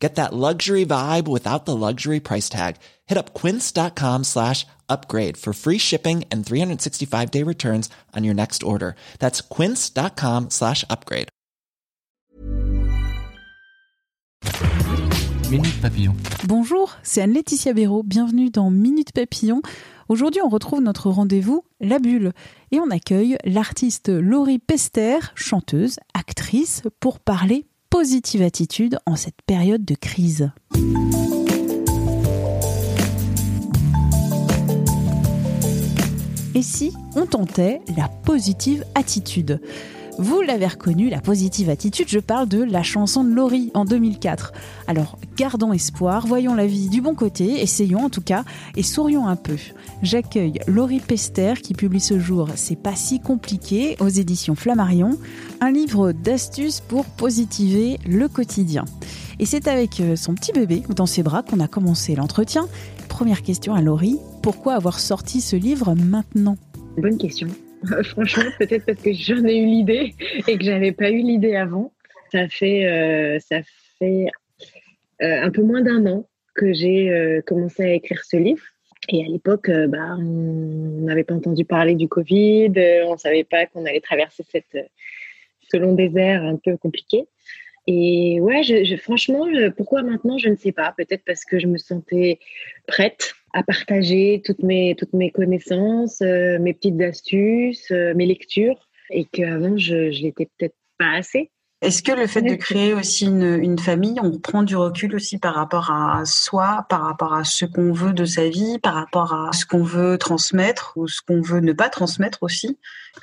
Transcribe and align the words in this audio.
Get 0.00 0.14
that 0.14 0.32
luxury 0.32 0.86
vibe 0.86 1.28
without 1.28 1.66
the 1.66 1.76
luxury 1.76 2.20
price 2.20 2.48
tag. 2.48 2.76
Hit 3.06 3.18
up 3.18 3.34
quince.com 3.34 4.24
slash 4.24 4.66
upgrade 4.88 5.36
for 5.36 5.52
free 5.52 5.78
shipping 5.78 6.24
and 6.32 6.44
365 6.44 7.30
day 7.30 7.42
returns 7.44 7.90
on 8.16 8.24
your 8.24 8.34
next 8.34 8.62
order. 8.62 8.96
That's 9.18 9.42
quince.com 9.42 10.48
slash 10.48 10.84
upgrade. 10.88 11.28
Minute 15.50 15.82
Papillon. 15.82 16.14
Bonjour, 16.46 16.96
c'est 17.02 17.22
Anne-Laetitia 17.22 17.72
Béraud. 17.72 18.04
Bienvenue 18.04 18.50
dans 18.50 18.70
Minute 18.70 19.12
Papillon. 19.12 19.62
Aujourd'hui, 20.08 20.40
on 20.42 20.48
retrouve 20.48 20.80
notre 20.80 21.10
rendez-vous 21.10 21.64
La 21.80 21.98
Bulle 21.98 22.32
et 22.70 22.78
on 22.78 22.88
accueille 22.90 23.36
l'artiste 23.44 24.10
Laurie 24.10 24.60
Pester, 24.60 25.18
chanteuse, 25.34 25.96
actrice, 26.14 26.82
pour 27.00 27.18
parler 27.18 27.66
positive 28.00 28.40
attitude 28.40 28.98
en 29.04 29.14
cette 29.14 29.42
période 29.46 29.84
de 29.84 29.94
crise. 29.94 30.50
Et 36.54 36.62
si 36.62 36.94
on 37.14 37.26
tentait 37.26 37.82
la 37.98 38.08
positive 38.08 38.86
attitude? 38.94 39.60
Vous 40.20 40.42
l'avez 40.42 40.66
reconnu, 40.66 41.08
la 41.08 41.22
positive 41.22 41.70
attitude, 41.70 42.08
je 42.08 42.18
parle 42.18 42.46
de 42.46 42.62
la 42.62 42.82
chanson 42.82 43.24
de 43.24 43.32
Laurie 43.32 43.70
en 43.72 43.86
2004. 43.86 44.52
Alors, 44.86 45.18
gardons 45.34 45.72
espoir, 45.72 46.26
voyons 46.26 46.54
la 46.54 46.66
vie 46.66 46.90
du 46.90 47.00
bon 47.00 47.14
côté, 47.14 47.62
essayons 47.62 48.04
en 48.04 48.10
tout 48.10 48.20
cas, 48.20 48.44
et 48.76 48.82
sourions 48.82 49.26
un 49.26 49.36
peu. 49.36 49.56
J'accueille 50.02 50.60
Laurie 50.66 51.00
Pester 51.00 51.54
qui 51.62 51.72
publie 51.72 52.00
ce 52.00 52.18
jour 52.18 52.48
C'est 52.54 52.76
pas 52.76 52.94
si 52.94 53.20
compliqué 53.20 53.96
aux 53.98 54.08
éditions 54.08 54.54
Flammarion, 54.54 55.18
un 55.62 55.70
livre 55.70 56.12
d'astuces 56.12 56.80
pour 56.80 57.06
positiver 57.06 57.98
le 58.06 58.28
quotidien. 58.28 58.84
Et 59.38 59.46
c'est 59.46 59.68
avec 59.68 60.00
euh, 60.00 60.16
son 60.16 60.34
petit 60.34 60.52
bébé 60.52 60.82
dans 60.94 61.06
ses 61.06 61.22
bras 61.22 61.42
qu'on 61.42 61.60
a 61.60 61.66
commencé 61.66 62.14
l'entretien. 62.14 62.68
Première 63.08 63.40
question 63.40 63.74
à 63.74 63.80
Laurie, 63.80 64.18
pourquoi 64.42 64.74
avoir 64.74 65.00
sorti 65.00 65.40
ce 65.40 65.56
livre 65.56 65.94
maintenant? 65.94 66.58
Bonne 66.98 67.16
question. 67.16 67.48
Franchement, 68.04 68.50
peut-être 68.58 68.86
parce 68.86 69.02
que 69.02 69.12
j'en 69.12 69.44
ai 69.44 69.56
eu 69.56 69.66
l'idée 69.66 70.14
et 70.46 70.58
que 70.58 70.64
j'avais 70.64 70.92
pas 70.92 71.10
eu 71.10 71.22
l'idée 71.22 71.56
avant. 71.56 71.92
Ça 72.32 72.48
fait, 72.48 72.86
euh, 72.86 73.38
ça 73.40 73.60
fait 73.98 74.26
euh, 75.22 75.42
un 75.42 75.50
peu 75.50 75.62
moins 75.62 75.82
d'un 75.82 76.06
an 76.06 76.28
que 76.54 76.72
j'ai 76.72 77.10
euh, 77.10 77.40
commencé 77.42 77.82
à 77.82 77.92
écrire 77.92 78.22
ce 78.24 78.36
livre. 78.36 78.62
Et 79.08 79.24
à 79.24 79.28
l'époque, 79.28 79.70
bah, 79.88 80.14
on 80.18 81.04
n'avait 81.04 81.24
pas 81.24 81.34
entendu 81.34 81.64
parler 81.64 81.94
du 81.94 82.06
Covid, 82.06 82.72
on 83.06 83.12
ne 83.12 83.18
savait 83.18 83.44
pas 83.44 83.66
qu'on 83.66 83.86
allait 83.86 84.00
traverser 84.00 84.44
cette, 84.48 84.76
ce 85.72 85.76
long 85.78 85.94
désert 85.94 86.42
un 86.44 86.56
peu 86.56 86.76
compliqué. 86.76 87.26
Et 87.86 88.40
ouais, 88.40 88.62
franchement, 88.98 89.46
pourquoi 89.76 90.02
maintenant, 90.02 90.36
je 90.36 90.50
ne 90.50 90.54
sais 90.54 90.70
pas. 90.70 90.94
Peut-être 90.96 91.24
parce 91.24 91.44
que 91.44 91.58
je 91.58 91.66
me 91.66 91.78
sentais 91.78 92.38
prête 92.86 93.34
à 93.52 93.62
partager 93.62 94.42
toutes 94.44 94.62
mes, 94.62 94.94
toutes 94.96 95.12
mes 95.12 95.30
connaissances, 95.30 96.20
euh, 96.22 96.58
mes 96.58 96.74
petites 96.74 97.00
astuces, 97.00 97.90
euh, 97.90 98.14
mes 98.14 98.26
lectures, 98.26 98.88
et 99.10 99.24
qu'avant, 99.24 99.76
je 99.76 99.94
ne 99.94 100.22
l'étais 100.22 100.48
peut-être 100.56 100.76
pas 100.98 101.12
assez. 101.12 101.50
Est-ce 101.82 102.02
que 102.02 102.12
le 102.12 102.26
fait 102.26 102.42
de 102.42 102.56
créer 102.56 102.92
aussi 102.92 103.24
une, 103.24 103.58
une, 103.62 103.78
famille, 103.78 104.16
on 104.22 104.38
prend 104.38 104.62
du 104.62 104.76
recul 104.76 105.14
aussi 105.14 105.38
par 105.38 105.54
rapport 105.54 105.90
à 105.90 106.26
soi, 106.26 106.84
par 106.90 107.00
rapport 107.00 107.32
à 107.32 107.44
ce 107.44 107.64
qu'on 107.64 107.92
veut 107.92 108.12
de 108.12 108.26
sa 108.26 108.50
vie, 108.50 108.78
par 108.78 108.92
rapport 108.92 109.32
à 109.32 109.52
ce 109.54 109.64
qu'on 109.64 109.82
veut 109.82 110.18
transmettre 110.18 110.92
ou 110.96 111.08
ce 111.08 111.22
qu'on 111.26 111.40
veut 111.40 111.60
ne 111.60 111.72
pas 111.72 111.88
transmettre 111.88 112.42
aussi? 112.42 112.78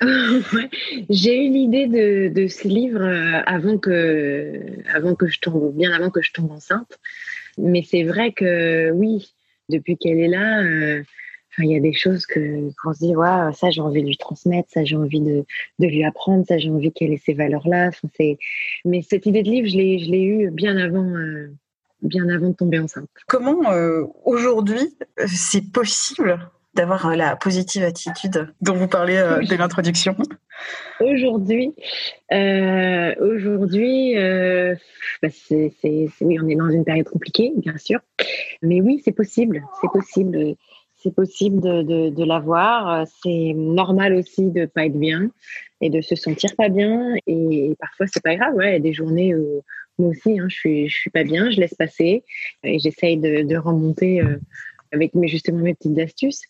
J'ai 1.08 1.46
eu 1.46 1.50
l'idée 1.50 1.86
de, 1.86 2.34
de, 2.34 2.48
ce 2.48 2.66
livre 2.66 3.00
euh, 3.00 3.42
avant 3.46 3.78
que, 3.78 4.60
avant 4.92 5.14
que 5.14 5.28
je 5.28 5.38
tombe, 5.38 5.72
bien 5.76 5.92
avant 5.92 6.10
que 6.10 6.20
je 6.20 6.32
tombe 6.32 6.50
enceinte. 6.50 6.98
Mais 7.58 7.84
c'est 7.88 8.02
vrai 8.02 8.32
que 8.32 8.90
oui, 8.90 9.34
depuis 9.68 9.96
qu'elle 9.96 10.18
est 10.18 10.28
là, 10.28 10.62
euh, 10.62 11.02
il 11.58 11.70
y 11.70 11.76
a 11.76 11.80
des 11.80 11.92
choses 11.92 12.26
que 12.26 12.70
qu'on 12.82 12.92
se 12.92 12.98
dit, 13.00 13.16
ouais, 13.16 13.52
ça 13.52 13.70
j'ai 13.70 13.80
envie 13.80 14.02
de 14.02 14.06
lui 14.06 14.16
transmettre, 14.16 14.70
ça 14.70 14.84
j'ai 14.84 14.96
envie 14.96 15.20
de, 15.20 15.44
de, 15.78 15.86
lui 15.86 16.04
apprendre, 16.04 16.44
ça 16.46 16.58
j'ai 16.58 16.70
envie 16.70 16.92
qu'elle 16.92 17.12
ait 17.12 17.22
ces 17.24 17.34
valeurs-là. 17.34 17.90
Mais 18.84 19.02
cette 19.02 19.26
idée 19.26 19.42
de 19.42 19.50
livre, 19.50 19.68
je 19.68 19.76
l'ai, 19.76 19.98
je 19.98 20.10
l'ai 20.10 20.22
eue 20.22 20.50
bien 20.50 20.76
avant, 20.76 21.16
euh, 21.16 21.50
bien 22.02 22.28
avant 22.28 22.48
de 22.48 22.54
tomber 22.54 22.78
enceinte. 22.78 23.08
Comment 23.26 23.72
euh, 23.72 24.04
aujourd'hui 24.24 24.94
c'est 25.26 25.72
possible 25.72 26.38
d'avoir 26.74 27.16
la 27.16 27.36
positive 27.36 27.82
attitude 27.82 28.52
dont 28.60 28.74
vous 28.74 28.88
parlez 28.88 29.22
dès 29.48 29.56
l'introduction 29.56 30.16
Aujourd'hui, 31.00 31.74
euh, 32.32 33.14
aujourd'hui, 33.20 34.18
euh, 34.18 34.74
bah 35.22 35.28
c'est, 35.30 35.72
oui, 36.20 36.38
on 36.42 36.48
est 36.48 36.56
dans 36.56 36.70
une 36.70 36.84
période 36.84 37.08
compliquée, 37.08 37.52
bien 37.56 37.76
sûr, 37.78 38.00
mais 38.62 38.80
oui, 38.80 39.00
c'est 39.04 39.12
possible, 39.12 39.62
c'est 39.80 39.90
possible, 39.92 40.56
c'est 40.96 41.14
possible 41.14 41.60
de, 41.60 41.82
de, 41.82 42.10
de 42.10 42.24
l'avoir. 42.24 43.06
C'est 43.22 43.54
normal 43.54 44.14
aussi 44.14 44.50
de 44.50 44.66
pas 44.66 44.86
être 44.86 44.98
bien 44.98 45.30
et 45.80 45.90
de 45.90 46.00
se 46.00 46.16
sentir 46.16 46.56
pas 46.56 46.68
bien, 46.68 47.14
et 47.28 47.74
parfois 47.78 48.06
c'est 48.08 48.22
pas 48.22 48.34
grave. 48.34 48.54
Ouais, 48.54 48.70
il 48.70 48.72
y 48.72 48.76
a 48.76 48.80
des 48.80 48.92
journées 48.92 49.36
où 49.36 49.62
moi 49.98 50.10
aussi, 50.10 50.38
hein, 50.38 50.46
je 50.48 50.54
suis, 50.54 50.88
je 50.88 50.96
suis 50.96 51.10
pas 51.10 51.24
bien, 51.24 51.50
je 51.50 51.60
laisse 51.60 51.74
passer 51.74 52.24
et 52.64 52.78
j'essaye 52.78 53.16
de, 53.16 53.42
de 53.42 53.56
remonter 53.56 54.20
euh, 54.20 54.40
avec 54.92 55.14
mes 55.14 55.28
justement 55.28 55.58
mes 55.58 55.74
petites 55.74 55.98
astuces. 55.98 56.42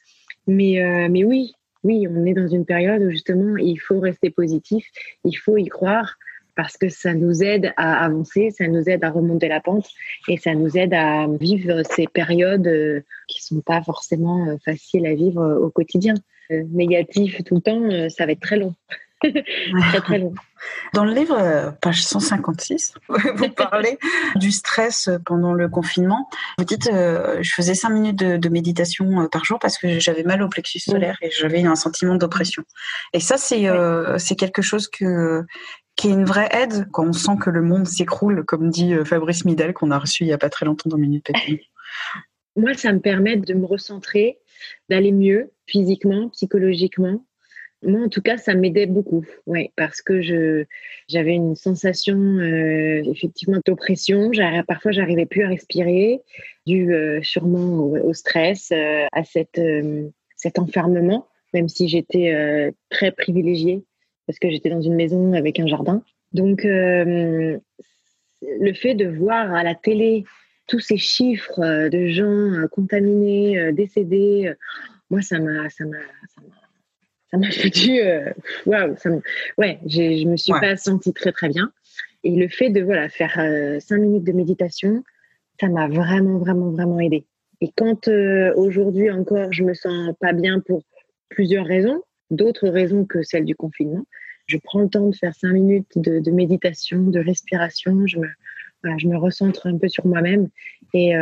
Mais, 0.49 0.83
euh, 0.83 1.09
mais 1.11 1.25
oui, 1.25 1.53
oui, 1.85 2.09
on 2.11 2.25
est 2.25 2.35
dans 2.35 2.49
une 2.49 2.65
période 2.65 3.03
où 3.03 3.11
justement 3.11 3.57
il 3.59 3.79
faut 3.79 4.01
rester 4.01 4.31
positif, 4.31 4.85
il 5.25 5.35
faut 5.35 5.59
y 5.59 5.67
croire 5.67 6.17
parce 6.57 6.77
que 6.77 6.89
ça 6.89 7.15
nous 7.15 7.45
aide 7.45 7.73
à 7.77 8.05
avancer, 8.05 8.51
ça 8.51 8.67
nous 8.67 8.89
aide 8.89 9.05
à 9.05 9.11
remonter 9.11 9.47
la 9.47 9.61
pente 9.61 9.89
et 10.27 10.39
ça 10.39 10.55
nous 10.55 10.77
aide 10.77 10.93
à 10.93 11.29
vivre 11.41 11.83
ces 11.89 12.09
périodes 12.09 12.67
euh, 12.67 13.03
qui 13.29 13.45
sont 13.45 13.61
pas 13.61 13.81
forcément 13.83 14.49
euh, 14.49 14.57
faciles 14.65 15.07
à 15.07 15.15
vivre 15.15 15.61
au 15.63 15.71
quotidien. 15.71 16.15
Négatif 16.51 17.45
tout 17.45 17.57
le 17.57 17.61
temps, 17.61 18.09
ça 18.09 18.25
va 18.25 18.33
être 18.33 18.41
très 18.41 18.57
long. 18.57 18.73
Très 19.21 20.01
très 20.01 20.19
long. 20.19 20.35
Dans 20.95 21.05
le 21.05 21.13
livre, 21.13 21.37
euh, 21.39 21.71
page 21.71 22.03
156, 22.05 22.95
vous 23.09 23.49
parlez 23.57 23.99
du 24.37 24.51
stress 24.51 25.09
pendant 25.25 25.53
le 25.53 25.69
confinement. 25.69 26.29
Vous 26.59 26.65
dites, 26.65 26.89
euh, 26.93 27.39
je 27.41 27.53
faisais 27.53 27.75
cinq 27.75 27.91
minutes 27.91 28.17
de, 28.17 28.49
méditation 28.49 29.23
euh, 29.23 29.29
par 29.29 29.45
jour 29.45 29.59
parce 29.59 29.79
que 29.79 30.01
j'avais 30.01 30.23
mal 30.23 30.43
au 30.43 30.49
plexus 30.49 30.81
solaire 30.81 31.17
et 31.23 31.31
j'avais 31.31 31.65
un 31.65 31.77
sentiment 31.77 32.15
d'oppression. 32.15 32.65
Et 33.13 33.21
ça, 33.21 33.37
c'est 33.37 33.67
c'est 34.19 34.37
quelque 34.37 34.63
chose 34.63 34.89
que 34.89 35.45
qui 35.97 36.09
est 36.09 36.13
une 36.13 36.25
vraie 36.25 36.49
aide 36.53 36.89
quand 36.93 37.07
on 37.07 37.13
sent 37.13 37.37
que 37.41 37.51
le 37.51 37.61
monde 37.61 37.87
s'écroule, 37.87 38.45
comme 38.45 38.71
dit 38.71 38.95
Fabrice 39.05 39.45
Midel, 39.45 39.75
qu'on 39.75 39.91
a 39.91 39.99
reçu 39.99 40.25
il 40.25 40.27
n'y 40.27 40.33
a 40.33 40.39
pas 40.39 40.49
très 40.49 40.65
longtemps 40.65 40.89
dans 40.89 40.97
Minute 40.97 41.27
Papillon. 41.27 41.59
Moi, 42.57 42.75
ça 42.75 42.93
me 42.93 43.01
permet 43.01 43.37
de 43.37 43.55
me 43.55 43.67
recentrer, 43.67 44.39
d'aller 44.89 45.13
mieux 45.13 45.53
physiquement, 45.67 46.29
psychologiquement, 46.31 47.25
moi, 47.83 48.03
en 48.03 48.09
tout 48.09 48.23
cas, 48.23 48.39
ça 48.39 48.55
m'aidait 48.55 48.87
beaucoup, 48.87 49.25
ouais, 49.47 49.71
parce 49.77 50.03
que 50.03 50.21
je 50.21 50.65
j'avais 51.07 51.35
une 51.35 51.55
sensation 51.55 52.17
euh, 52.17 53.03
effectivement 53.05 53.61
d'oppression. 53.65 54.31
Parfois, 54.67 54.91
j'arrivais 54.91 55.27
plus 55.27 55.45
à 55.45 55.49
respirer, 55.49 56.21
dû 56.67 56.93
euh, 56.93 57.23
sûrement 57.23 57.85
au, 57.85 58.13
stress, 58.15 58.73
euh, 58.73 59.07
à 59.13 59.23
cette 59.23 59.61
cet 60.37 60.59
enfermement, 60.59 61.29
même 61.55 61.69
si 61.69 61.89
j'étais 61.89 62.73
très 62.91 63.13
privilégiée 63.13 63.85
parce 64.27 64.39
que 64.39 64.51
j'étais 64.51 64.71
dans 64.71 64.83
une 64.83 64.95
maison 64.95 65.33
avec 65.33 65.59
un 65.59 65.67
jardin. 65.67 66.03
Donc, 66.33 66.63
le 66.65 67.61
fait 68.75 68.95
de 68.95 69.07
voir 69.07 69.55
à 69.55 69.63
la 69.63 69.75
télé 69.75 70.25
tous 70.67 70.81
ces 70.81 70.99
chiffres 70.99 71.89
de 71.89 72.09
gens 72.09 72.69
contaminés, 72.71 73.73
décédés, 73.73 74.53
moi, 75.11 75.23
ça 75.23 75.41
m'a 75.41 75.71
ça 75.71 75.87
m'a 75.87 75.97
ça 77.31 77.37
m'a 77.37 77.51
foutu, 77.51 78.01
euh, 78.01 78.33
waouh, 78.67 78.95
wow, 79.05 79.23
ouais, 79.59 79.79
je 79.87 80.27
me 80.27 80.37
suis 80.37 80.53
pas 80.53 80.77
sentie 80.77 81.13
très 81.13 81.33
très 81.33 81.49
bien. 81.49 81.73
Et 82.25 82.35
le 82.35 82.49
fait 82.49 82.71
de 82.71 82.81
voilà 82.81 83.09
faire 83.09 83.39
euh, 83.39 83.79
cinq 83.81 83.99
minutes 83.99 84.25
de 84.25 84.33
méditation, 84.33 85.05
ça 85.61 85.69
m'a 85.69 85.89
vraiment 85.89 86.39
vraiment 86.39 86.71
vraiment 86.71 87.01
aidé. 87.01 87.27
Et 87.61 87.71
quand 87.77 88.09
euh, 88.09 88.53
aujourd'hui 88.57 89.11
encore 89.11 89.53
je 89.53 89.63
me 89.63 89.75
sens 89.75 90.15
pas 90.21 90.33
bien 90.33 90.61
pour 90.61 90.83
plusieurs 91.29 91.67
raisons, 91.67 92.03
d'autres 92.31 92.69
raisons 92.69 93.05
que 93.05 93.23
celles 93.23 93.45
du 93.45 93.55
confinement, 93.55 94.05
je 94.47 94.57
prends 94.57 94.81
le 94.81 94.89
temps 94.89 95.09
de 95.09 95.15
faire 95.15 95.35
cinq 95.35 95.53
minutes 95.53 95.93
de, 95.97 96.21
de 96.21 96.31
méditation, 96.31 97.03
de 97.03 97.21
respiration, 97.21 98.07
je 98.07 98.19
me 98.19 98.29
voilà, 98.83 98.97
je 98.97 99.09
me 99.09 99.17
recentre 99.17 99.67
un 99.67 99.77
peu 99.77 99.89
sur 99.89 100.07
moi-même 100.07 100.49
et 100.95 101.13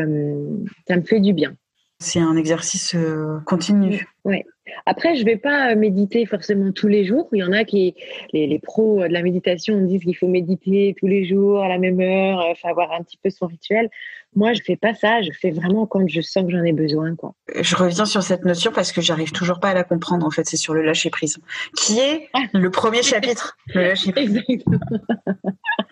ça 0.87 0.97
me 0.97 1.03
fait 1.03 1.20
du 1.20 1.32
bien. 1.32 1.56
C'est 1.98 2.20
un 2.20 2.37
exercice 2.37 2.94
euh, 2.94 3.38
continu. 3.46 4.06
Ouais. 4.25 4.44
Après, 4.84 5.16
je 5.16 5.25
vais 5.25 5.37
pas 5.37 5.75
méditer 5.75 6.26
forcément 6.26 6.70
tous 6.72 6.88
les 6.88 7.04
jours. 7.06 7.28
Il 7.32 7.38
y 7.38 7.44
en 7.44 7.52
a 7.52 7.64
qui, 7.64 7.94
les, 8.32 8.46
les 8.46 8.58
pros 8.58 9.02
de 9.02 9.12
la 9.12 9.22
méditation, 9.22 9.81
disent 9.81 10.02
qu'il 10.02 10.16
faut 10.16 10.28
méditer 10.28 10.94
tous 10.98 11.06
les 11.06 11.25
jours 11.26 11.62
à 11.62 11.69
la 11.69 11.78
même 11.78 12.00
heure, 12.00 12.40
euh, 12.40 12.54
faut 12.60 12.69
avoir 12.69 12.93
un 12.93 13.02
petit 13.02 13.16
peu 13.22 13.31
son 13.31 13.46
rituel. 13.46 13.88
Moi, 14.34 14.52
je 14.52 14.60
fais 14.62 14.76
pas 14.76 14.94
ça. 14.94 15.22
Je 15.22 15.31
fais 15.32 15.50
vraiment 15.50 15.87
quand 15.87 16.06
je 16.06 16.20
sens 16.20 16.44
que 16.44 16.50
j'en 16.50 16.64
ai 16.64 16.72
besoin, 16.72 17.16
quoi. 17.16 17.34
Je 17.54 17.75
reviens 17.76 18.04
sur 18.04 18.22
cette 18.22 18.44
notion 18.44 18.70
parce 18.75 18.93
que 18.93 19.00
j'arrive 19.00 19.32
toujours 19.32 19.60
pas 19.60 19.70
à 19.70 19.75
la 19.75 19.84
comprendre. 19.84 20.26
En 20.26 20.31
fait, 20.31 20.46
c'est 20.46 20.58
sur 20.58 20.75
le 20.75 20.82
lâcher 20.82 21.08
prise, 21.08 21.38
qui 21.76 21.98
est 21.98 22.28
le 22.52 22.70
premier 22.70 23.02
chapitre? 23.02 23.56
Le 23.75 23.82
lâcher 23.82 24.12
prise. 24.12 24.43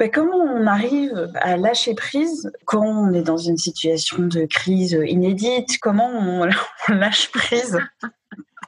Mais 0.00 0.10
comment 0.10 0.36
on 0.36 0.66
arrive 0.66 1.28
à 1.34 1.56
lâcher 1.56 1.94
prise 1.94 2.52
quand 2.66 2.86
on 2.86 3.12
est 3.12 3.22
dans 3.22 3.36
une 3.36 3.56
situation 3.56 4.18
de 4.18 4.44
crise 4.44 4.92
inédite? 5.06 5.78
Comment 5.80 6.10
on, 6.88 6.94
lâche 6.94 7.30
prise? 7.32 7.78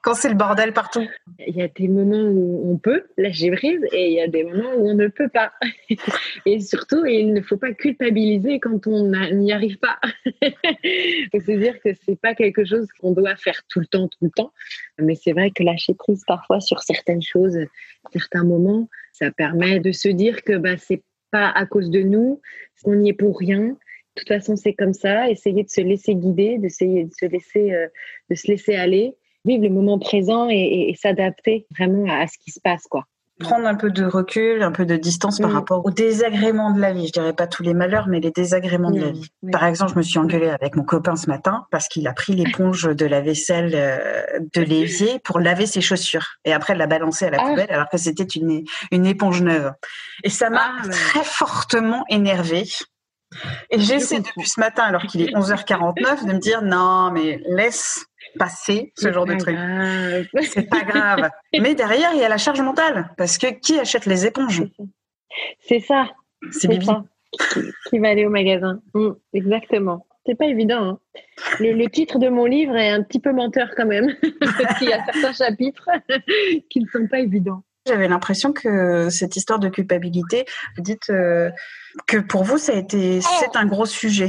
Quand 0.02 0.14
c'est 0.14 0.30
le 0.30 0.34
bordel 0.34 0.72
partout 0.72 1.06
Il 1.46 1.54
y 1.54 1.62
a 1.62 1.68
des 1.68 1.86
moments 1.86 2.30
où 2.30 2.72
on 2.72 2.78
peut 2.78 3.04
lâcher 3.16 3.52
prise 3.52 3.80
et 3.92 4.08
il 4.08 4.14
y 4.14 4.20
a 4.20 4.26
des 4.26 4.42
moments 4.44 4.72
où 4.76 4.88
on 4.88 4.94
ne 4.94 5.06
peut 5.06 5.28
pas. 5.28 5.52
Et 6.46 6.58
surtout, 6.58 7.04
il 7.04 7.32
ne 7.32 7.42
faut 7.42 7.58
pas 7.58 7.74
culpabiliser 7.74 8.58
quand 8.58 8.86
on 8.88 9.12
n'y 9.32 9.52
arrive 9.52 9.78
pas. 9.78 10.00
Il 10.82 11.28
faut 11.30 11.40
se 11.40 11.52
dire 11.52 11.78
que 11.84 11.90
c'est 12.06 12.18
pas 12.18 12.34
quelque 12.34 12.64
chose 12.64 12.88
qu'on 12.98 13.12
doit 13.12 13.36
faire 13.36 13.60
tout 13.68 13.78
le 13.78 13.86
temps, 13.86 14.08
tout 14.08 14.24
le 14.24 14.30
temps. 14.30 14.52
Mais 14.98 15.14
c'est 15.14 15.32
vrai 15.32 15.50
que 15.50 15.62
lâcher 15.62 15.94
prise 15.94 16.24
parfois 16.26 16.60
sur 16.60 16.82
certaines 16.82 17.22
choses, 17.22 17.58
certains 18.10 18.42
moments, 18.42 18.88
ça 19.12 19.30
permet 19.30 19.80
de 19.80 19.92
se 19.92 20.08
dire 20.08 20.42
que 20.42 20.56
bah, 20.56 20.76
c'est 20.78 21.02
pas 21.30 21.48
à 21.48 21.66
cause 21.66 21.90
de 21.90 22.02
nous, 22.02 22.40
on 22.84 22.94
n'y 22.94 23.10
est 23.10 23.14
pour 23.14 23.38
rien. 23.38 23.60
De 23.60 23.76
toute 24.16 24.28
façon, 24.28 24.56
c'est 24.56 24.74
comme 24.74 24.92
ça. 24.92 25.30
Essayer 25.30 25.62
de 25.62 25.70
se 25.70 25.80
laisser 25.80 26.14
guider, 26.14 26.58
d'essayer 26.58 27.04
de 27.04 27.12
se 27.12 27.26
laisser, 27.26 27.72
euh, 27.72 27.88
de 28.28 28.34
se 28.34 28.48
laisser 28.48 28.74
aller, 28.74 29.14
vivre 29.44 29.62
le 29.62 29.70
moment 29.70 29.98
présent 29.98 30.48
et, 30.50 30.94
s'adapter 30.98 31.66
vraiment 31.70 32.04
à 32.10 32.26
ce 32.26 32.36
qui 32.38 32.50
se 32.50 32.60
passe, 32.60 32.86
quoi. 32.86 33.04
Prendre 33.40 33.66
un 33.66 33.74
peu 33.74 33.90
de 33.90 34.04
recul, 34.04 34.62
un 34.62 34.70
peu 34.72 34.84
de 34.86 34.96
distance 34.96 35.38
par 35.40 35.50
Mm. 35.50 35.54
rapport 35.54 35.84
aux 35.84 35.90
désagréments 35.90 36.70
de 36.72 36.80
la 36.80 36.92
vie. 36.92 37.06
Je 37.08 37.12
dirais 37.12 37.32
pas 37.32 37.46
tous 37.46 37.62
les 37.62 37.74
malheurs, 37.74 38.06
mais 38.08 38.20
les 38.20 38.30
désagréments 38.30 38.90
de 38.90 39.00
la 39.00 39.06
Non, 39.06 39.12
vie. 39.12 39.30
Par 39.50 39.64
exemple, 39.64 39.92
je 39.92 39.96
me 39.98 40.02
suis 40.02 40.18
engueulée 40.18 40.50
avec 40.50 40.76
mon 40.76 40.84
copain 40.84 41.16
ce 41.16 41.26
matin 41.28 41.66
parce 41.70 41.88
qu'il 41.88 42.06
a 42.06 42.12
pris 42.12 42.34
l'éponge 42.34 42.84
de 42.94 43.06
la 43.06 43.20
vaisselle 43.20 43.72
euh, 43.74 44.22
de 44.54 44.60
l'évier 44.62 45.18
pour 45.24 45.40
laver 45.40 45.66
ses 45.66 45.80
chaussures. 45.80 46.26
Et 46.44 46.52
après, 46.52 46.74
l'a 46.74 46.86
balancée 46.86 47.26
à 47.26 47.30
la 47.30 47.38
Ah. 47.40 47.48
poubelle 47.48 47.70
alors 47.70 47.88
que 47.88 47.98
c'était 47.98 48.24
une, 48.24 48.64
une 48.92 49.06
éponge 49.06 49.42
neuve. 49.42 49.72
Et 50.22 50.30
ça 50.30 50.50
m'a 50.50 50.60
Ah, 50.82 50.88
très 50.88 51.24
fortement 51.24 52.04
énervée. 52.08 52.64
Et 53.70 53.78
j'essaie 53.78 54.18
depuis 54.20 54.48
ce 54.48 54.58
matin, 54.58 54.82
alors 54.82 55.02
qu'il 55.02 55.22
est 55.22 55.32
11h49, 55.36 56.26
de 56.26 56.32
me 56.32 56.38
dire 56.38 56.62
non, 56.62 57.10
mais 57.12 57.40
laisse 57.48 58.04
passer 58.38 58.92
ce 58.96 59.12
genre 59.12 59.26
de 59.26 59.34
truc. 59.34 59.56
C'est 60.48 60.68
pas 60.68 60.82
grave. 60.82 61.30
Mais 61.58 61.74
derrière, 61.74 62.10
il 62.14 62.20
y 62.20 62.24
a 62.24 62.28
la 62.28 62.38
charge 62.38 62.60
mentale. 62.60 63.10
Parce 63.16 63.38
que 63.38 63.48
qui 63.48 63.78
achète 63.78 64.06
les 64.06 64.26
éponges? 64.26 64.62
C'est 65.60 65.80
ça. 65.80 66.08
C'est 66.50 66.68
Bibi. 66.68 66.86
ça. 66.86 67.04
Qui, 67.52 67.60
qui 67.88 67.98
va 67.98 68.08
aller 68.08 68.26
au 68.26 68.30
magasin. 68.30 68.80
Mm, 68.94 69.10
exactement. 69.34 70.06
C'est 70.26 70.34
pas 70.34 70.46
évident. 70.46 70.82
hein. 70.84 70.98
Le, 71.60 71.72
le 71.72 71.88
titre 71.88 72.18
de 72.18 72.28
mon 72.28 72.44
livre 72.44 72.76
est 72.76 72.90
un 72.90 73.02
petit 73.02 73.20
peu 73.20 73.32
menteur 73.32 73.68
quand 73.76 73.86
même. 73.86 74.14
Parce 74.40 74.78
qu'il 74.78 74.88
y 74.88 74.92
a 74.92 75.04
certains 75.04 75.32
chapitres 75.32 75.88
qui 76.70 76.80
ne 76.80 76.86
sont 76.92 77.06
pas 77.08 77.20
évidents. 77.20 77.62
J'avais 77.86 78.08
l'impression 78.08 78.52
que 78.52 79.08
cette 79.08 79.36
histoire 79.36 79.58
de 79.58 79.68
culpabilité, 79.68 80.44
vous 80.76 80.82
dites 80.82 81.08
euh, 81.08 81.50
que 82.06 82.18
pour 82.18 82.44
vous, 82.44 82.58
ça 82.58 82.72
a 82.72 82.76
été, 82.76 83.20
c'est 83.22 83.56
un 83.56 83.64
gros 83.64 83.86
sujet. 83.86 84.28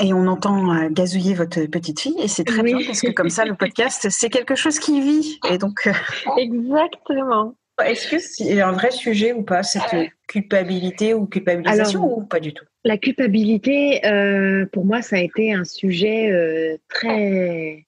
Et 0.00 0.12
on 0.14 0.26
entend 0.26 0.74
euh, 0.74 0.88
gazouiller 0.90 1.34
votre 1.34 1.64
petite 1.66 2.00
fille, 2.00 2.16
et 2.22 2.28
c'est 2.28 2.44
très 2.44 2.62
Oui. 2.62 2.74
bien 2.74 2.86
parce 2.86 3.00
que 3.02 3.10
comme 3.10 3.28
ça, 3.30 3.44
le 3.44 3.54
podcast, 3.54 4.06
c'est 4.10 4.30
quelque 4.30 4.54
chose 4.54 4.78
qui 4.78 5.00
vit. 5.00 5.38
Et 5.50 5.58
donc, 5.58 5.86
euh, 5.86 5.92
Exactement. 6.38 7.54
est-ce 7.84 8.08
que 8.08 8.18
c'est 8.18 8.60
un 8.60 8.72
vrai 8.72 8.90
sujet 8.90 9.32
ou 9.32 9.42
pas, 9.42 9.62
cette 9.62 9.94
culpabilité 10.26 11.12
ou 11.14 11.26
culpabilisation 11.26 12.02
Alors, 12.04 12.18
ou 12.18 12.22
pas 12.22 12.40
du 12.40 12.52
tout? 12.54 12.64
La 12.84 12.96
culpabilité, 12.96 14.04
euh, 14.06 14.64
pour 14.72 14.84
moi, 14.86 15.02
ça 15.02 15.16
a 15.16 15.20
été 15.20 15.52
un 15.52 15.64
sujet 15.64 16.30
euh, 16.30 16.76
très 16.88 17.84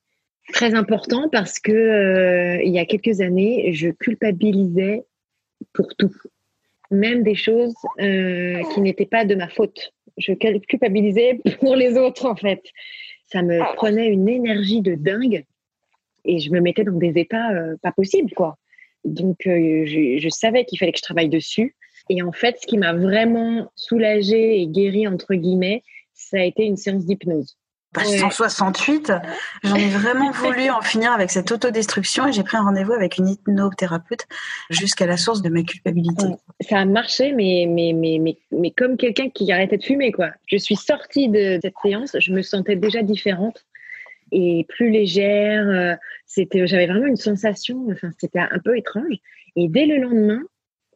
très 0.53 0.75
important 0.75 1.29
parce 1.31 1.59
que 1.61 1.73
euh, 1.73 2.63
il 2.63 2.73
y 2.73 2.79
a 2.79 2.85
quelques 2.85 3.21
années, 3.21 3.73
je 3.73 3.89
culpabilisais 3.89 5.05
pour 5.73 5.89
tout, 5.97 6.13
même 6.91 7.23
des 7.23 7.35
choses 7.35 7.75
euh, 8.01 8.61
qui 8.75 8.81
n'étaient 8.81 9.07
pas 9.07 9.25
de 9.25 9.35
ma 9.35 9.49
faute. 9.49 9.93
Je 10.19 10.33
culpabilisais 10.33 11.41
pour 11.61 11.77
les 11.77 11.97
autres 11.97 12.27
en 12.27 12.37
fait. 12.37 12.63
Ça 13.27 13.43
me 13.43 13.61
prenait 13.77 14.09
une 14.09 14.29
énergie 14.29 14.83
de 14.83 14.95
dingue 14.95 15.45
et 16.25 16.39
je 16.39 16.51
me 16.51 16.61
mettais 16.61 16.85
dans 16.85 16.99
des 16.99 17.19
états 17.19 17.51
euh, 17.53 17.77
pas 17.83 17.93
possibles 17.93 18.33
quoi. 18.33 18.59
Donc 19.05 19.47
euh, 19.47 19.85
je, 19.87 20.19
je 20.19 20.29
savais 20.29 20.65
qu'il 20.65 20.79
fallait 20.79 20.93
que 20.93 20.99
je 20.99 21.03
travaille 21.03 21.29
dessus. 21.29 21.75
Et 22.09 22.23
en 22.23 22.33
fait, 22.33 22.59
ce 22.61 22.67
qui 22.67 22.79
m'a 22.79 22.93
vraiment 22.93 23.71
soulagée 23.77 24.61
et 24.61 24.67
guérie, 24.67 25.07
entre 25.07 25.35
guillemets, 25.35 25.83
ça 26.13 26.39
a 26.39 26.45
été 26.45 26.65
une 26.65 26.77
séance 26.77 27.07
d'hypnose. 27.07 27.57
Page 27.93 28.09
Ouais. 28.09 28.19
168, 28.19 29.13
j'en 29.65 29.75
ai 29.77 29.89
vraiment 29.89 30.31
voulu 30.33 30.71
en 30.71 30.81
finir 30.81 31.13
avec 31.13 31.31
cette 31.31 31.53
autodestruction 31.53 32.27
et 32.29 32.33
j'ai 32.33 32.43
pris 32.43 32.57
un 32.57 32.63
rendez-vous 32.63 32.93
avec 32.93 33.19
une 33.19 33.29
hypnothérapeute 33.29 34.27
jusqu'à 34.71 35.07
la 35.07 35.17
source 35.17 35.43
de 35.43 35.51
ma 35.51 35.63
culpabilité. 35.63 36.27
Ça 36.61 36.79
a 36.79 36.85
marché, 36.85 37.33
mais, 37.33 37.67
mais, 37.69 37.93
mais, 37.93 38.19
mais, 38.19 38.39
mais 38.51 38.71
comme 38.71 38.97
quelqu'un 38.97 39.29
qui 39.29 39.51
arrêtait 39.53 39.77
de 39.77 39.85
fumer, 39.85 40.11
quoi. 40.13 40.31
Je 40.47 40.57
suis 40.57 40.77
sortie 40.77 41.29
de 41.29 41.59
cette 41.61 41.75
séance, 41.83 42.17
je 42.19 42.33
me 42.33 42.43
sentais 42.43 42.77
déjà 42.77 43.03
différente 43.03 43.67
et 44.31 44.65
plus 44.69 44.91
légère. 44.91 45.69
euh, 45.69 45.95
C'était, 46.27 46.67
j'avais 46.67 46.87
vraiment 46.87 47.07
une 47.07 47.17
sensation, 47.17 47.87
enfin, 47.93 48.09
c'était 48.19 48.39
un 48.39 48.59
peu 48.65 48.77
étrange. 48.79 49.17
Et 49.57 49.69
dès 49.69 49.85
le 49.85 49.99
lendemain, 49.99 50.41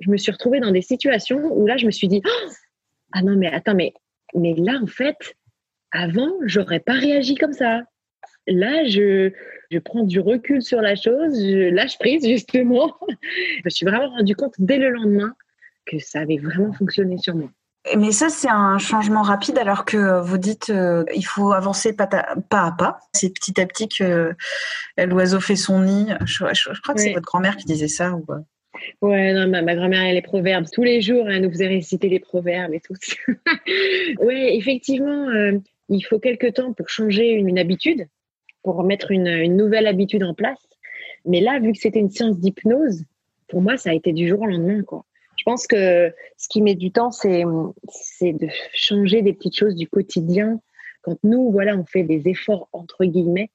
je 0.01 0.11
me 0.11 0.17
suis 0.17 0.33
retrouvée 0.33 0.61
dans 0.61 0.71
des 0.73 0.83
situations 0.83 1.41
où 1.53 1.67
là, 1.67 1.77
je 1.77 1.85
me 1.85 1.91
suis 1.91 2.09
dit, 2.09 2.23
Oh 2.25 2.49
ah 3.13 3.23
non, 3.23 3.37
mais 3.37 3.49
attends, 3.49 3.75
mais, 3.75 3.93
mais 4.35 4.55
là, 4.55 4.79
en 4.83 4.87
fait, 4.87 5.17
avant, 5.93 6.31
j'aurais 6.45 6.81
pas 6.81 6.95
réagi 6.95 7.35
comme 7.37 7.53
ça. 7.53 7.83
Là, 8.49 8.85
je, 8.89 9.33
je 9.71 9.79
prends 9.79 10.05
du 10.05 10.21
recul 10.21 10.63
sur 10.63 10.81
la 10.81 10.95
chose, 10.95 11.35
je 11.41 11.69
lâche 11.71 11.99
prise, 11.99 12.27
justement. 12.27 12.95
je 13.59 13.63
me 13.65 13.71
suis 13.71 13.87
vraiment 13.87 14.09
rendu 14.11 14.37
compte 14.37 14.55
dès 14.59 14.79
le 14.79 14.91
lendemain 14.91 15.35
que 15.85 15.99
ça 15.99 16.21
avait 16.21 16.39
vraiment 16.39 16.73
fonctionné 16.73 17.19
sur 17.19 17.35
moi. 17.35 17.49
Mais 17.97 18.11
ça, 18.11 18.29
c'est 18.29 18.49
un 18.51 18.79
changement 18.79 19.23
rapide 19.23 19.59
alors 19.59 19.85
que 19.85 20.21
vous 20.21 20.39
dites 20.39 20.71
euh, 20.71 21.05
il 21.15 21.25
faut 21.25 21.53
avancer 21.53 21.95
pas 21.95 22.09
à 22.51 22.73
pas. 22.73 22.99
C'est 23.13 23.33
petit 23.33 23.61
à 23.61 23.67
petit 23.67 23.89
que 23.89 24.03
euh, 24.99 25.07
l'oiseau 25.07 25.39
fait 25.39 25.55
son 25.55 25.83
nid. 25.83 26.09
Je, 26.25 26.45
je- 26.53 26.71
je 26.75 26.81
crois 26.83 26.95
que 26.97 27.01
c'est 27.01 27.13
votre 27.13 27.25
grand-mère 27.27 27.57
qui 27.57 27.65
disait 27.65 27.87
ça. 27.87 28.13
Ou... 28.13 28.25
euh, 28.31 28.39
Ouais, 29.03 29.33
non, 29.33 29.47
ma, 29.49 29.63
ma 29.63 29.77
grand-mère, 29.77 30.03
elle 30.03 30.15
les 30.17 30.23
proverbes. 30.23 30.67
Tous 30.73 30.83
les 30.83 31.01
jours, 31.01 31.31
elle 31.31 31.43
nous 31.43 31.51
faisait 31.51 31.69
réciter 31.69 32.09
les 32.09 32.19
proverbes 32.21 32.75
et 32.75 32.81
tout. 32.81 32.95
ouais, 34.21 34.57
effectivement, 34.57 35.29
euh, 35.29 35.53
il 35.89 36.03
faut 36.03 36.19
quelque 36.19 36.49
temps 36.49 36.73
pour 36.73 36.89
changer 36.89 37.31
une, 37.31 37.49
une 37.49 37.59
habitude, 37.59 38.07
pour 38.63 38.83
mettre 38.83 39.11
une, 39.11 39.29
une 39.29 39.57
nouvelle 39.57 39.87
habitude 39.87 40.25
en 40.25 40.35
place. 40.35 40.67
Mais 41.25 41.41
là, 41.41 41.59
vu 41.61 41.73
que 41.73 41.79
c'était 41.79 41.99
une 41.99 42.11
séance 42.11 42.39
d'hypnose, 42.39 43.05
pour 43.49 43.63
moi, 43.63 43.77
ça 43.77 43.91
a 43.91 43.95
été 43.95 44.13
du 44.13 44.29
jour 44.29 44.41
au 44.43 44.47
lendemain, 44.47 44.83
quoi. 44.83 45.05
Je 45.37 45.45
pense 45.45 45.67
que 45.67 46.13
ce 46.39 46.49
qui 46.49 46.63
met 46.63 46.75
du 46.75 46.91
temps, 46.91 47.11
c'est 47.11 47.45
c'est 47.89 48.33
de 48.33 48.49
changer 48.73 49.23
des 49.23 49.33
petites 49.33 49.57
choses 49.57 49.77
du 49.77 49.87
quotidien. 49.87 50.61
Quand 51.03 51.19
nous, 51.23 51.53
voilà, 51.53 51.77
on 51.77 51.85
fait 51.85 52.03
des 52.03 52.29
efforts 52.29 52.69
entre 52.73 53.05
guillemets, 53.05 53.51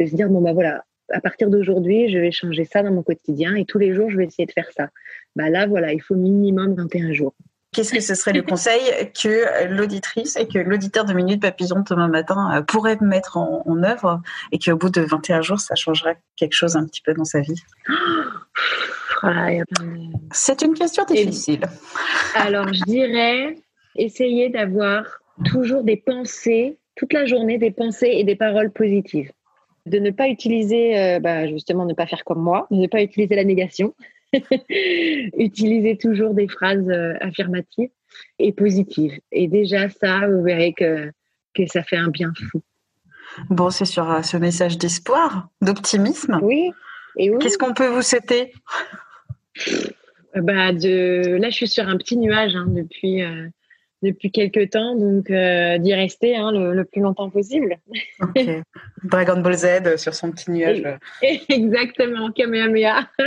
de 0.00 0.06
se 0.06 0.16
dire 0.16 0.28
bon 0.28 0.40
bah 0.40 0.52
voilà, 0.52 0.84
à 1.10 1.20
partir 1.20 1.50
d'aujourd'hui, 1.50 2.08
je 2.08 2.18
vais 2.18 2.32
changer 2.32 2.64
ça 2.64 2.82
dans 2.82 2.90
mon 2.90 3.02
quotidien 3.02 3.54
et 3.54 3.64
tous 3.64 3.78
les 3.78 3.92
jours, 3.94 4.10
je 4.10 4.16
vais 4.16 4.24
essayer 4.24 4.46
de 4.46 4.52
faire 4.52 4.70
ça. 4.72 4.88
Bah 5.36 5.50
là, 5.50 5.66
voilà, 5.66 5.92
il 5.92 6.00
faut 6.00 6.16
minimum 6.16 6.74
21 6.74 7.12
jours. 7.12 7.34
Qu'est-ce 7.72 7.92
que 7.92 8.00
ce 8.00 8.14
serait 8.14 8.32
le 8.32 8.42
conseil 8.42 8.80
que 9.12 9.66
l'auditrice 9.68 10.36
et 10.36 10.46
que 10.48 10.58
l'auditeur 10.58 11.04
de 11.04 11.12
Minute 11.12 11.42
Papillon 11.42 11.84
demain 11.88 12.08
matin 12.08 12.56
euh, 12.56 12.62
pourrait 12.62 12.96
mettre 13.02 13.36
en, 13.36 13.62
en 13.66 13.82
œuvre 13.82 14.22
et 14.52 14.58
qu'au 14.58 14.76
bout 14.76 14.88
de 14.88 15.02
21 15.02 15.42
jours, 15.42 15.60
ça 15.60 15.74
changera 15.74 16.12
quelque 16.36 16.54
chose 16.54 16.76
un 16.76 16.86
petit 16.86 17.02
peu 17.02 17.12
dans 17.12 17.24
sa 17.24 17.40
vie? 17.40 17.60
De- 19.22 19.64
C'est 20.32 20.62
une 20.62 20.74
question 20.74 21.04
difficile. 21.04 21.60
Alors, 22.34 22.72
je 22.72 22.82
dirais 22.84 23.56
essayer 23.96 24.48
d'avoir 24.48 25.04
toujours 25.46 25.82
des 25.82 25.96
pensées, 25.96 26.78
toute 26.96 27.12
la 27.12 27.26
journée, 27.26 27.58
des 27.58 27.70
pensées 27.72 28.10
et 28.12 28.24
des 28.24 28.36
paroles 28.36 28.70
positives. 28.70 29.30
De 29.86 29.98
ne 29.98 30.10
pas 30.10 30.28
utiliser, 30.28 30.98
euh, 30.98 31.20
bah, 31.20 31.46
justement, 31.46 31.84
ne 31.84 31.94
pas 31.94 32.06
faire 32.06 32.24
comme 32.24 32.40
moi, 32.42 32.66
de 32.70 32.76
ne 32.76 32.86
pas 32.86 33.02
utiliser 33.02 33.34
la 33.36 33.44
négation. 33.44 33.94
utiliser 35.38 35.96
toujours 35.96 36.34
des 36.34 36.48
phrases 36.48 36.88
euh, 36.88 37.14
affirmatives 37.20 37.90
et 38.38 38.52
positives. 38.52 39.18
Et 39.32 39.48
déjà, 39.48 39.88
ça, 39.88 40.28
vous 40.28 40.42
verrez 40.42 40.72
que, 40.72 41.10
que 41.54 41.66
ça 41.66 41.82
fait 41.82 41.96
un 41.96 42.08
bien 42.08 42.32
fou. 42.50 42.62
Bon, 43.50 43.70
c'est 43.70 43.84
sur 43.84 44.10
euh, 44.10 44.22
ce 44.22 44.36
message 44.36 44.78
d'espoir, 44.78 45.48
d'optimisme. 45.60 46.38
Oui. 46.42 46.70
Et 47.16 47.30
oui. 47.30 47.38
Qu'est-ce 47.40 47.58
qu'on 47.58 47.74
peut 47.74 47.88
vous 47.88 48.02
souhaiter? 48.02 48.52
Bah 50.34 50.72
de 50.72 51.38
là 51.40 51.48
je 51.48 51.54
suis 51.54 51.68
sur 51.68 51.88
un 51.88 51.96
petit 51.96 52.18
nuage 52.18 52.54
hein, 52.54 52.66
depuis 52.68 53.22
euh, 53.22 53.48
depuis 54.06 54.30
quelques 54.30 54.70
temps, 54.70 54.94
donc 54.96 55.26
d'y 55.26 55.94
rester 55.94 56.36
hein, 56.36 56.52
le, 56.52 56.84
plus 56.84 57.00
longtemps 57.00 57.30
possible. 57.30 57.76
Dragon 59.04 59.40
Ball 59.40 59.56
Z 59.56 59.96
sur 59.96 60.14
son 60.14 60.30
petit 60.30 60.50
nuage. 60.50 60.82
Exactement, 61.48 62.30
Kamehameha. 62.32 63.08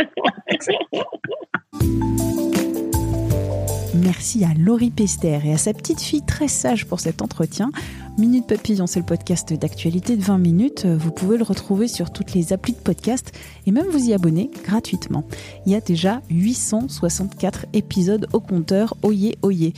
Merci 3.96 4.44
à 4.44 4.50
Laurie 4.58 4.92
Pester 4.92 5.40
et 5.46 5.54
à 5.54 5.58
sa 5.58 5.74
petite 5.74 6.02
fille 6.02 6.26
très 6.26 6.48
sage 6.48 6.86
pour 6.86 7.00
cet 7.00 7.22
entretien. 7.22 7.72
Minute 8.18 8.48
Papillon, 8.48 8.88
c'est 8.88 9.00
le 9.00 9.06
podcast 9.06 9.54
d'actualité 9.54 10.18
de 10.18 10.24
20 10.24 10.38
minutes. 10.40 10.86
Vous 10.86 11.12
pouvez 11.12 11.38
le 11.38 11.44
retrouver 11.44 11.88
sur 11.88 12.12
toutes 12.12 12.34
les 12.34 12.52
applis 12.52 12.74
de 12.74 12.80
podcast 12.80 13.32
et 13.66 13.72
même 13.72 13.88
vous 13.88 14.10
y 14.10 14.14
abonner 14.14 14.52
gratuitement. 14.66 15.24
Il 15.66 15.72
y 15.72 15.76
a 15.76 15.80
déjà 15.80 16.22
864 16.30 17.68
épisodes 17.74 18.28
au 18.34 18.40
compteur. 18.40 18.96
Oyez, 19.04 19.38
oyez. 19.42 19.74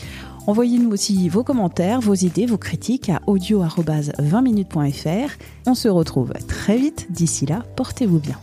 Envoyez-nous 0.48 0.91
aussi 0.91 1.29
vos 1.29 1.43
commentaires, 1.43 2.01
vos 2.01 2.15
idées, 2.15 2.45
vos 2.45 2.57
critiques 2.57 3.10
à 3.10 3.21
audio-20minutes.fr. 3.27 5.38
On 5.67 5.75
se 5.75 5.88
retrouve 5.88 6.33
très 6.48 6.77
vite. 6.77 7.12
D'ici 7.12 7.45
là, 7.45 7.63
portez-vous 7.75 8.19
bien. 8.19 8.39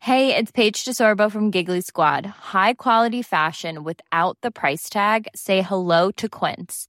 Hey, 0.00 0.34
it's 0.36 0.50
Paige 0.50 0.84
DeSorbo 0.84 1.30
from 1.30 1.52
Giggly 1.52 1.80
Squad. 1.80 2.26
High 2.26 2.74
quality 2.74 3.22
fashion 3.22 3.84
without 3.84 4.36
the 4.42 4.50
price 4.50 4.90
tag. 4.90 5.28
Say 5.34 5.62
hello 5.62 6.10
to 6.16 6.28
Quince. 6.28 6.88